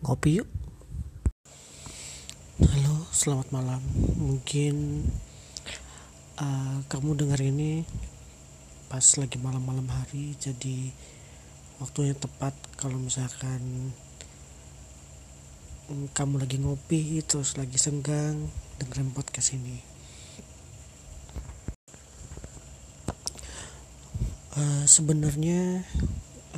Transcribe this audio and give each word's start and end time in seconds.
Ngopi 0.00 0.40
yuk. 0.40 0.48
Halo, 2.56 3.04
selamat 3.12 3.52
malam. 3.52 3.84
Mungkin 4.16 5.04
uh, 6.40 6.80
kamu 6.88 7.20
dengar 7.20 7.36
ini 7.44 7.84
pas 8.88 9.04
lagi 9.20 9.36
malam-malam 9.36 9.84
hari, 9.92 10.32
jadi 10.40 10.88
waktunya 11.84 12.16
tepat 12.16 12.56
kalau 12.80 12.96
misalkan 12.96 13.92
kamu 16.16 16.48
lagi 16.48 16.56
ngopi 16.56 17.20
terus 17.20 17.60
lagi 17.60 17.76
senggang 17.76 18.48
dengerin 18.80 19.12
podcast 19.12 19.52
ini. 19.52 19.84
Uh, 24.56 24.88
Sebenarnya 24.88 25.84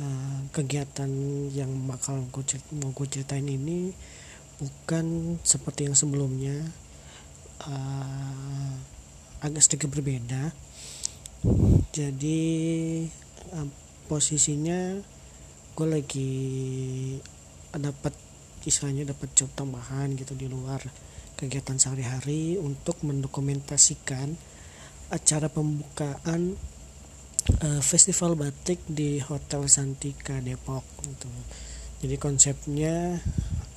uh, 0.03 0.39
kegiatan 0.51 1.07
yang 1.55 1.71
bakal 1.87 2.27
gue 2.35 2.43
mau 2.75 2.91
gue 2.91 3.07
ceritain 3.07 3.47
ini 3.47 3.95
bukan 4.59 5.39
seperti 5.47 5.87
yang 5.87 5.95
sebelumnya. 5.95 6.59
Uh, 7.63 8.75
agak 9.43 9.63
sedikit 9.63 9.91
berbeda. 9.91 10.51
Jadi 11.95 12.43
uh, 13.55 13.67
posisinya 14.11 14.99
gue 15.73 15.87
lagi 15.87 16.33
dapat 17.73 18.13
istilahnya 18.63 19.11
dapat 19.11 19.31
job 19.35 19.51
tambahan 19.57 20.15
gitu 20.15 20.37
di 20.37 20.47
luar 20.47 20.79
kegiatan 21.35 21.75
sehari-hari 21.75 22.55
untuk 22.61 23.01
mendokumentasikan 23.03 24.37
acara 25.11 25.51
pembukaan 25.51 26.55
uh, 27.63 27.81
festival 27.83 28.39
batik 28.39 28.79
di 28.87 29.19
Hotel 29.19 29.67
Santika 29.67 30.39
Depok 30.39 30.83
gitu. 31.03 31.29
Jadi 32.03 32.15
konsepnya 32.19 33.19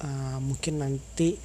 uh, 0.03 0.39
mungkin 0.43 0.83
nanti 0.83 1.39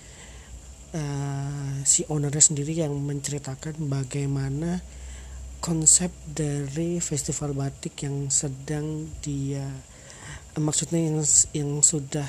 uh, 0.98 1.82
si 1.86 2.06
ownernya 2.10 2.42
sendiri 2.42 2.74
yang 2.74 2.94
menceritakan 2.94 3.78
bagaimana 3.90 4.82
konsep 5.62 6.10
dari 6.26 6.98
festival 6.98 7.54
batik 7.54 8.02
yang 8.02 8.34
sedang 8.34 9.06
dia 9.22 9.66
uh, 10.58 10.62
maksudnya 10.62 10.98
yang 10.98 11.22
yang 11.54 11.72
sudah 11.86 12.26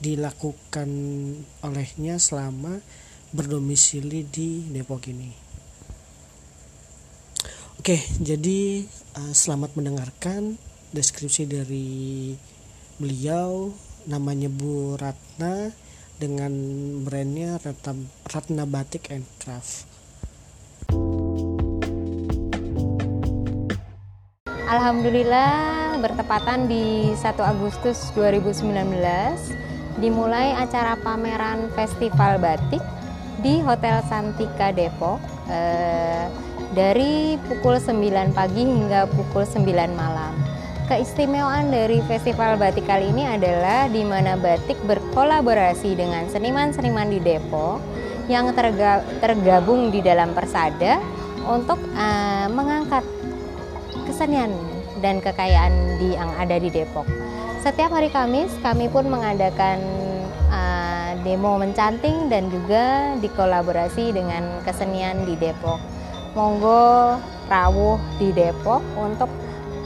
dilakukan 0.00 0.88
olehnya 1.60 2.16
selama 2.16 2.80
berdomisili 3.30 4.24
di 4.26 4.64
Depok 4.72 5.06
ini. 5.12 5.49
Oke, 7.80 7.96
jadi 8.20 8.84
uh, 9.16 9.32
selamat 9.32 9.72
mendengarkan 9.72 10.60
deskripsi 10.92 11.48
dari 11.48 11.88
beliau 13.00 13.72
namanya 14.04 14.52
Bu 14.52 15.00
Ratna 15.00 15.72
dengan 16.20 16.52
brandnya 17.00 17.56
Ratna, 17.56 17.96
Ratna 18.28 18.68
Batik 18.68 19.08
and 19.08 19.24
Craft. 19.40 19.88
Alhamdulillah 24.68 25.96
bertepatan 26.04 26.68
di 26.68 27.16
1 27.16 27.32
Agustus 27.40 28.12
2019 28.12 28.76
dimulai 30.04 30.52
acara 30.52 31.00
pameran 31.00 31.72
Festival 31.72 32.44
Batik 32.44 32.84
di 33.40 33.64
Hotel 33.64 34.04
Santika 34.04 34.68
Depok 34.68 35.16
eh, 35.48 36.49
dari 36.70 37.34
pukul 37.50 37.82
9 37.82 38.30
pagi 38.30 38.62
hingga 38.62 39.10
pukul 39.10 39.42
9 39.42 39.66
malam. 39.94 40.34
Keistimewaan 40.90 41.70
dari 41.70 42.02
festival 42.02 42.58
batik 42.58 42.86
kali 42.90 43.14
ini 43.14 43.22
adalah 43.22 43.86
di 43.86 44.02
mana 44.02 44.34
batik 44.34 44.74
berkolaborasi 44.90 45.94
dengan 45.94 46.26
seniman-seniman 46.26 47.14
di 47.14 47.22
Depok 47.22 47.78
yang 48.26 48.50
terga 48.54 49.02
tergabung 49.22 49.94
di 49.94 50.02
dalam 50.02 50.34
persada 50.34 50.98
untuk 51.46 51.78
uh, 51.94 52.46
mengangkat 52.50 53.06
kesenian 54.06 54.50
dan 54.98 55.22
kekayaan 55.22 55.98
di 56.02 56.18
yang 56.18 56.30
ada 56.38 56.58
di 56.58 56.74
Depok. 56.74 57.06
Setiap 57.62 57.94
hari 57.94 58.10
Kamis 58.10 58.50
kami 58.58 58.90
pun 58.90 59.06
mengadakan 59.06 59.78
uh, 60.50 61.14
demo 61.22 61.54
mencanting 61.54 62.26
dan 62.26 62.50
juga 62.50 63.14
dikolaborasi 63.22 64.10
dengan 64.10 64.58
kesenian 64.66 65.22
di 65.22 65.38
Depok. 65.38 65.99
Monggo 66.30 67.18
rawuh 67.50 67.98
di 68.22 68.30
Depok 68.30 68.78
untuk 68.94 69.26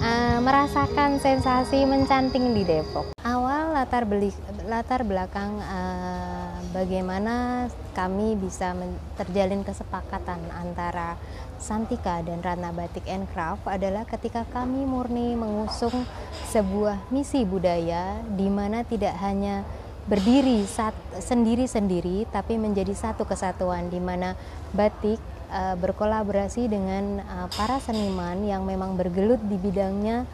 uh, 0.04 0.38
merasakan 0.44 1.16
sensasi 1.16 1.88
mencanting 1.88 2.52
di 2.52 2.68
Depok. 2.68 3.16
Awal 3.24 3.72
latar 3.72 4.04
beli 4.04 4.28
latar 4.68 5.08
belakang 5.08 5.56
uh, 5.64 6.60
bagaimana 6.76 7.64
kami 7.96 8.36
bisa 8.36 8.76
terjalin 9.16 9.64
kesepakatan 9.64 10.36
antara 10.52 11.16
Santika 11.56 12.20
dan 12.20 12.44
Ratna 12.44 12.76
Batik 12.76 13.08
and 13.08 13.24
Craft 13.32 13.64
adalah 13.64 14.04
ketika 14.04 14.44
kami 14.52 14.84
murni 14.84 15.32
mengusung 15.32 16.04
sebuah 16.52 17.08
misi 17.08 17.48
budaya 17.48 18.20
di 18.36 18.52
mana 18.52 18.84
tidak 18.84 19.16
hanya 19.24 19.64
berdiri 20.04 20.68
sendiri-sendiri 21.16 22.28
tapi 22.28 22.60
menjadi 22.60 22.92
satu 22.92 23.24
kesatuan 23.24 23.88
di 23.88 23.96
mana 23.96 24.36
batik 24.76 25.16
uh, 25.54 25.78
berkolaborasi 25.78 26.66
dengan 26.66 27.22
uh, 27.22 27.46
para 27.54 27.78
seniman 27.78 28.42
yang 28.42 28.66
memang 28.66 28.98
bergelut 28.98 29.38
di 29.46 29.54
bidangnya 29.54 30.26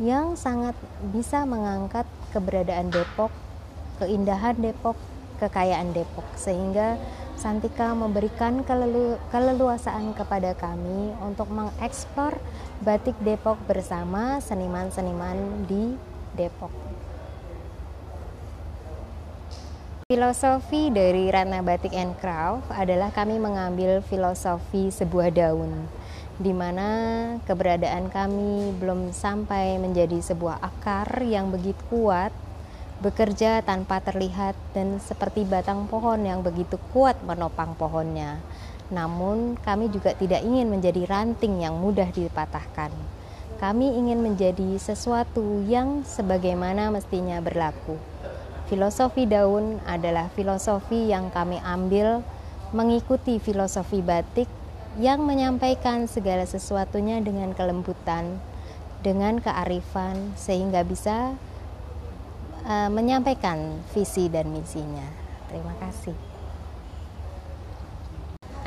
yang 0.00 0.36
sangat 0.36 0.76
bisa 1.12 1.44
mengangkat 1.44 2.08
keberadaan 2.32 2.88
Depok, 2.88 3.32
keindahan 4.00 4.56
Depok, 4.56 4.96
kekayaan 5.40 5.92
Depok 5.92 6.24
sehingga 6.36 6.96
Santika 7.36 7.92
memberikan 7.92 8.64
kelelu 8.64 9.20
keleluasaan 9.28 10.16
kepada 10.16 10.56
kami 10.56 11.12
untuk 11.20 11.52
mengeksplor 11.52 12.32
batik 12.80 13.12
Depok 13.20 13.60
bersama 13.68 14.40
seniman-seniman 14.40 15.68
di 15.68 16.00
Depok. 16.32 16.85
Filosofi 20.06 20.86
dari 20.94 21.26
Ratna 21.34 21.66
Batik 21.66 21.90
and 21.90 22.14
Craft 22.22 22.70
adalah 22.70 23.10
kami 23.10 23.42
mengambil 23.42 23.98
filosofi 24.06 24.86
sebuah 24.94 25.34
daun, 25.34 25.90
di 26.38 26.54
mana 26.54 26.86
keberadaan 27.42 28.06
kami 28.14 28.70
belum 28.78 29.10
sampai 29.10 29.82
menjadi 29.82 30.22
sebuah 30.22 30.62
akar 30.62 31.26
yang 31.26 31.50
begitu 31.50 31.82
kuat, 31.90 32.30
bekerja 33.02 33.66
tanpa 33.66 33.98
terlihat 33.98 34.54
dan 34.78 35.02
seperti 35.02 35.42
batang 35.42 35.90
pohon 35.90 36.22
yang 36.22 36.38
begitu 36.38 36.78
kuat 36.94 37.18
menopang 37.26 37.74
pohonnya. 37.74 38.38
Namun 38.94 39.58
kami 39.58 39.90
juga 39.90 40.14
tidak 40.14 40.46
ingin 40.46 40.70
menjadi 40.70 41.02
ranting 41.02 41.66
yang 41.66 41.82
mudah 41.82 42.14
dipatahkan. 42.14 42.94
Kami 43.58 43.98
ingin 43.98 44.22
menjadi 44.22 44.78
sesuatu 44.78 45.66
yang 45.66 46.06
sebagaimana 46.06 46.94
mestinya 46.94 47.42
berlaku 47.42 47.98
Filosofi 48.66 49.30
daun 49.30 49.78
adalah 49.86 50.26
filosofi 50.34 51.06
yang 51.06 51.30
kami 51.30 51.62
ambil 51.62 52.26
mengikuti 52.74 53.38
filosofi 53.38 54.02
batik 54.02 54.50
yang 54.98 55.22
menyampaikan 55.22 56.10
segala 56.10 56.42
sesuatunya 56.42 57.22
dengan 57.22 57.54
kelembutan, 57.54 58.42
dengan 59.06 59.38
kearifan, 59.38 60.34
sehingga 60.34 60.82
bisa 60.82 61.38
uh, 62.66 62.90
menyampaikan 62.90 63.86
visi 63.94 64.26
dan 64.26 64.50
misinya. 64.50 65.06
Terima 65.46 65.76
kasih. 65.78 66.16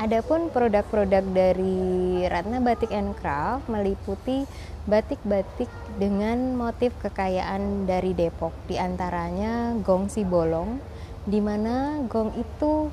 Adapun 0.00 0.48
produk-produk 0.48 1.20
dari 1.28 2.24
Ratna 2.24 2.56
Batik 2.56 2.88
and 2.88 3.12
Craft 3.20 3.68
meliputi 3.68 4.48
batik-batik 4.88 5.68
dengan 6.00 6.56
motif 6.56 6.96
kekayaan 7.04 7.84
dari 7.84 8.16
Depok, 8.16 8.56
di 8.64 8.80
antaranya 8.80 9.76
gong 9.84 10.08
si 10.08 10.24
bolong, 10.24 10.80
di 11.28 11.44
mana 11.44 12.00
gong 12.08 12.32
itu 12.32 12.88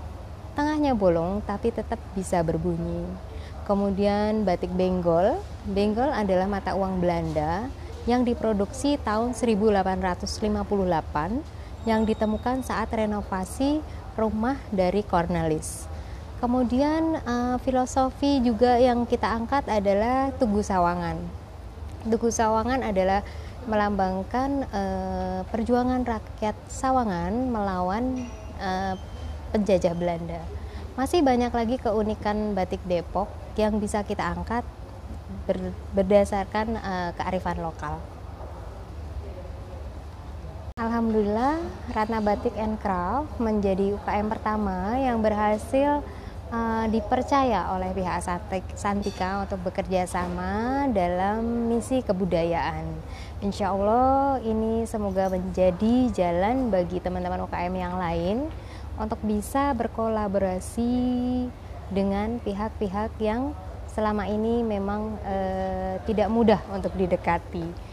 tengahnya 0.60 1.00
bolong 1.00 1.40
tapi 1.48 1.72
tetap 1.72 1.96
bisa 2.12 2.44
berbunyi. 2.44 3.08
Kemudian 3.64 4.44
batik 4.44 4.76
benggol, 4.76 5.40
benggol 5.64 6.12
adalah 6.12 6.52
mata 6.52 6.76
uang 6.76 7.00
Belanda 7.00 7.72
yang 8.04 8.28
diproduksi 8.28 9.00
tahun 9.00 9.32
1858 9.32 10.28
yang 11.88 12.04
ditemukan 12.04 12.68
saat 12.68 12.92
renovasi 12.92 13.80
rumah 14.20 14.60
dari 14.76 15.08
Cornelis. 15.08 15.96
Kemudian 16.38 17.18
uh, 17.26 17.58
filosofi 17.66 18.38
juga 18.46 18.78
yang 18.78 19.10
kita 19.10 19.26
angkat 19.26 19.66
adalah 19.66 20.30
Tugu 20.38 20.62
Sawangan. 20.62 21.18
Tugu 22.06 22.30
Sawangan 22.30 22.86
adalah 22.86 23.26
melambangkan 23.66 24.70
uh, 24.70 25.42
perjuangan 25.50 26.06
rakyat 26.06 26.54
Sawangan 26.70 27.34
melawan 27.50 28.30
uh, 28.62 28.94
penjajah 29.50 29.98
Belanda. 29.98 30.38
Masih 30.94 31.26
banyak 31.26 31.50
lagi 31.50 31.82
keunikan 31.82 32.54
batik 32.54 32.86
Depok 32.86 33.34
yang 33.58 33.82
bisa 33.82 34.06
kita 34.06 34.22
angkat 34.30 34.62
ber, 35.50 35.74
berdasarkan 35.98 36.78
uh, 36.78 37.10
kearifan 37.18 37.66
lokal. 37.66 37.98
Alhamdulillah, 40.78 41.58
Ratna 41.98 42.22
Batik 42.22 42.54
and 42.54 42.78
Craft 42.78 43.42
menjadi 43.42 43.98
UKM 43.98 44.30
pertama 44.30 44.94
yang 45.02 45.18
berhasil 45.26 46.06
uh, 46.52 46.86
dipercaya 46.92 47.76
oleh 47.76 47.92
pihak 47.92 48.24
Santika 48.76 49.44
untuk 49.44 49.60
bekerja 49.68 50.08
sama 50.08 50.86
dalam 50.92 51.70
misi 51.72 52.00
kebudayaan. 52.04 52.86
Insya 53.44 53.76
Allah 53.76 54.42
ini 54.42 54.88
semoga 54.90 55.30
menjadi 55.30 56.10
jalan 56.12 56.74
bagi 56.74 56.98
teman-teman 57.04 57.46
UKM 57.46 57.74
yang 57.78 57.96
lain 58.00 58.38
untuk 58.98 59.22
bisa 59.22 59.78
berkolaborasi 59.78 60.94
dengan 61.94 62.42
pihak-pihak 62.42 63.16
yang 63.22 63.54
selama 63.92 64.26
ini 64.28 64.66
memang 64.66 65.16
uh, 65.22 65.96
tidak 66.06 66.28
mudah 66.30 66.62
untuk 66.74 66.94
didekati 66.98 67.88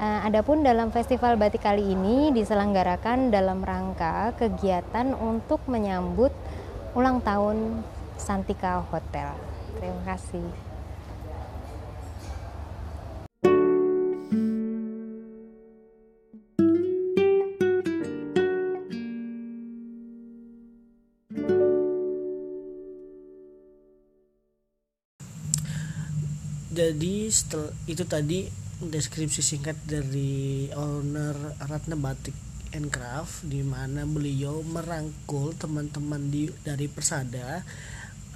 Uh, 0.00 0.24
adapun 0.24 0.64
dalam 0.64 0.88
festival 0.88 1.36
batik 1.36 1.60
kali 1.60 1.92
ini 1.92 2.32
diselenggarakan 2.32 3.28
dalam 3.28 3.60
rangka 3.60 4.32
kegiatan 4.32 5.12
untuk 5.12 5.60
menyambut 5.68 6.32
ulang 6.94 7.22
tahun 7.22 7.86
Santika 8.18 8.82
Hotel. 8.90 9.30
Terima 9.78 10.02
kasih. 10.04 10.46
Jadi 26.70 27.28
setelah 27.28 27.76
itu 27.84 28.04
tadi 28.08 28.38
deskripsi 28.80 29.44
singkat 29.44 29.76
dari 29.84 30.72
owner 30.72 31.36
Ratna 31.68 31.92
Batik 31.92 32.49
and 32.76 32.88
Craft 32.88 33.46
di 33.50 33.62
mana 33.66 34.06
beliau 34.06 34.62
merangkul 34.62 35.54
teman-teman 35.58 36.30
di 36.30 36.46
dari 36.62 36.86
Persada 36.86 37.62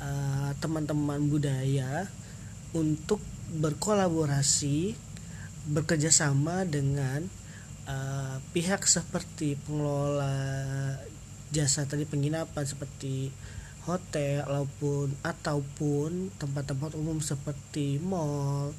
eh, 0.02 0.50
teman-teman 0.58 1.30
budaya 1.30 2.08
untuk 2.74 3.22
berkolaborasi 3.54 4.98
bekerjasama 5.64 6.68
dengan 6.68 7.24
uh, 7.88 8.36
pihak 8.52 8.84
seperti 8.84 9.56
pengelola 9.64 10.32
jasa 11.54 11.88
tadi 11.88 12.04
penginapan 12.04 12.64
seperti 12.66 13.32
hotel 13.84 14.44
ataupun 14.44 15.12
ataupun 15.22 16.32
tempat-tempat 16.40 16.96
umum 16.96 17.20
seperti 17.20 18.00
mall 18.00 18.72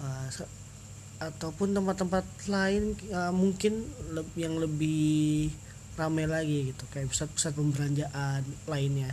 uh, 0.00 0.28
ataupun 1.30 1.70
tempat-tempat 1.76 2.26
lain 2.50 2.98
uh, 3.14 3.30
mungkin 3.30 3.86
le 4.10 4.26
yang 4.34 4.58
lebih 4.58 5.54
ramai 5.94 6.26
lagi 6.26 6.72
gitu 6.72 6.84
kayak 6.90 7.12
pusat-pusat 7.12 7.52
pembelanjaan 7.54 8.42
lainnya. 8.66 9.12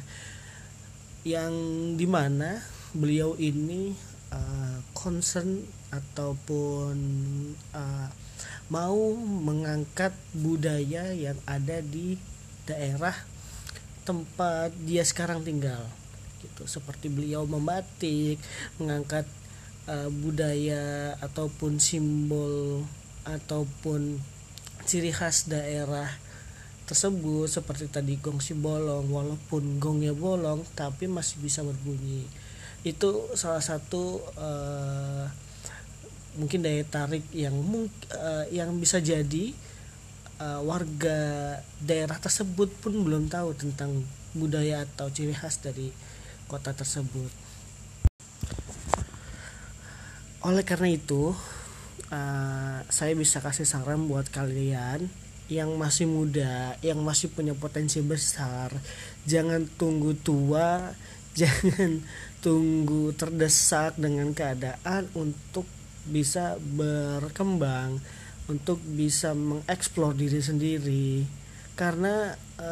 Yang 1.28 1.54
di 2.00 2.08
mana 2.08 2.64
beliau 2.96 3.36
ini 3.38 3.94
uh, 4.34 4.80
concern 4.96 5.62
ataupun 5.94 6.96
uh, 7.76 8.10
mau 8.70 9.18
mengangkat 9.18 10.14
budaya 10.34 11.14
yang 11.14 11.38
ada 11.46 11.82
di 11.82 12.16
daerah 12.66 13.14
tempat 14.06 14.74
dia 14.86 15.06
sekarang 15.06 15.46
tinggal 15.46 15.86
gitu. 16.42 16.66
Seperti 16.66 17.12
beliau 17.12 17.44
membatik 17.46 18.40
mengangkat 18.80 19.28
uh, 19.90 20.10
budaya 20.14 21.18
ataupun 21.18 21.82
simbol 21.82 22.86
ataupun 23.26 24.22
ciri 24.86 25.10
khas 25.10 25.50
daerah 25.50 26.08
tersebut 26.86 27.46
seperti 27.46 27.86
tadi 27.86 28.18
gong 28.18 28.42
si 28.42 28.58
bolong 28.58 29.06
walaupun 29.14 29.78
gongnya 29.78 30.14
bolong 30.14 30.66
tapi 30.78 31.10
masih 31.10 31.42
bisa 31.42 31.66
berbunyi. 31.66 32.26
Itu 32.86 33.30
salah 33.34 33.62
satu 33.62 34.22
uh, 34.38 35.26
mungkin 36.38 36.62
daya 36.62 36.86
tarik 36.86 37.26
yang 37.34 37.58
uh, 37.58 38.46
yang 38.50 38.74
bisa 38.78 39.02
jadi 39.02 39.54
uh, 40.40 40.62
warga 40.66 41.20
daerah 41.84 42.18
tersebut 42.18 42.70
pun 42.80 42.94
belum 43.06 43.28
tahu 43.28 43.54
tentang 43.58 44.06
budaya 44.34 44.86
atau 44.86 45.10
ciri 45.10 45.34
khas 45.34 45.62
dari 45.62 45.90
kota 46.50 46.74
tersebut 46.74 47.49
oleh 50.46 50.64
karena 50.64 50.94
itu 50.94 51.36
uh, 52.12 52.80
saya 52.88 53.14
bisa 53.16 53.44
kasih 53.44 53.68
saran 53.68 54.08
buat 54.08 54.32
kalian 54.32 55.08
yang 55.50 55.74
masih 55.76 56.06
muda 56.06 56.78
yang 56.86 57.02
masih 57.02 57.34
punya 57.34 57.58
potensi 57.58 58.00
besar 58.06 58.70
jangan 59.26 59.66
tunggu 59.66 60.14
tua 60.14 60.94
jangan 61.40 62.04
tunggu 62.40 63.12
terdesak 63.16 64.00
dengan 64.00 64.32
keadaan 64.32 65.12
untuk 65.18 65.68
bisa 66.10 66.58
berkembang 66.58 68.00
untuk 68.50 68.82
bisa 68.82 69.38
mengeksplor 69.38 70.18
diri 70.18 70.42
sendiri. 70.42 71.24
Karena 71.78 72.34
e, 72.60 72.72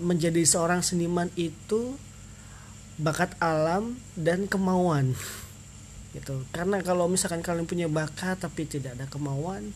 menjadi 0.00 0.42
seorang 0.42 0.82
seniman 0.82 1.30
itu 1.38 1.94
bakat 2.98 3.36
alam 3.38 4.00
dan 4.18 4.48
kemauan 4.48 5.14
gitu. 6.14 6.46
Karena 6.54 6.80
kalau 6.80 7.10
misalkan 7.10 7.42
kalian 7.42 7.66
punya 7.66 7.90
bakat 7.90 8.38
tapi 8.38 8.64
tidak 8.64 8.94
ada 8.96 9.10
kemauan 9.10 9.74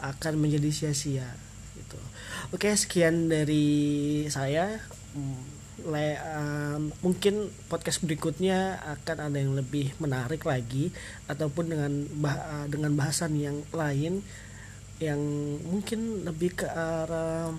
akan 0.00 0.34
menjadi 0.36 0.68
sia-sia 0.68 1.28
gitu. 1.76 2.00
Oke 2.52 2.72
sekian 2.76 3.32
dari 3.32 4.24
saya. 4.28 4.80
Le, 5.80 6.12
um, 6.20 6.92
mungkin 7.00 7.48
podcast 7.72 8.04
berikutnya 8.04 8.84
akan 9.00 9.32
ada 9.32 9.38
yang 9.40 9.56
lebih 9.56 9.96
menarik 9.96 10.44
lagi 10.44 10.92
ataupun 11.24 11.72
dengan 11.72 11.92
bah 12.20 12.68
dengan 12.68 12.92
bahasan 12.92 13.32
yang 13.40 13.64
lain 13.72 14.20
yang 15.00 15.16
mungkin 15.64 16.28
lebih 16.28 16.60
ke 16.60 16.68
arah 16.68 17.56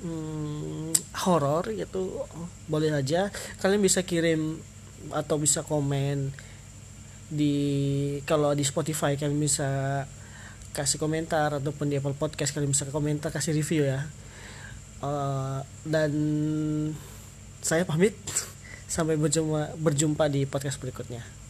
hmm, 0.00 0.96
horor 1.28 1.68
gitu. 1.76 2.24
Boleh 2.72 2.96
aja. 2.96 3.28
Kalian 3.60 3.84
bisa 3.84 4.00
kirim 4.00 4.56
atau 5.12 5.36
bisa 5.36 5.60
komen 5.60 6.32
di 7.26 7.54
kalau 8.22 8.54
di 8.54 8.62
Spotify 8.62 9.18
kalian 9.18 9.38
bisa 9.38 10.02
kasih 10.76 11.00
komentar 11.00 11.56
ataupun 11.56 11.88
di 11.88 11.96
Apple 11.96 12.14
Podcast 12.14 12.52
kalian 12.52 12.70
bisa 12.70 12.86
komentar 12.90 13.32
kasih 13.32 13.56
review 13.56 13.88
ya. 13.88 14.04
Uh, 15.00 15.60
dan 15.86 16.12
saya 17.62 17.86
pamit. 17.88 18.14
Sampai 18.86 19.18
berjumpa 19.18 19.74
berjumpa 19.82 20.30
di 20.30 20.46
podcast 20.46 20.78
berikutnya 20.78 21.45